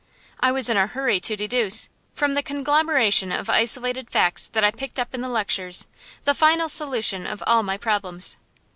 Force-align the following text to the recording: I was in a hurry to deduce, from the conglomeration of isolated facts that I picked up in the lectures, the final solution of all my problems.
I 0.39 0.51
was 0.51 0.67
in 0.67 0.77
a 0.77 0.87
hurry 0.87 1.19
to 1.19 1.35
deduce, 1.35 1.87
from 2.15 2.33
the 2.33 2.41
conglomeration 2.41 3.31
of 3.31 3.51
isolated 3.51 4.09
facts 4.09 4.47
that 4.47 4.63
I 4.63 4.71
picked 4.71 4.99
up 4.99 5.13
in 5.13 5.21
the 5.21 5.29
lectures, 5.29 5.85
the 6.23 6.33
final 6.33 6.69
solution 6.69 7.27
of 7.27 7.43
all 7.45 7.61
my 7.61 7.77
problems. 7.77 8.37